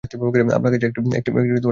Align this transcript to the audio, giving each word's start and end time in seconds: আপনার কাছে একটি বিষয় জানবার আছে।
আপনার 0.03 0.71
কাছে 0.73 0.85
একটি 0.85 0.99
বিষয় 1.01 1.19
জানবার 1.21 1.43
আছে। 1.57 1.69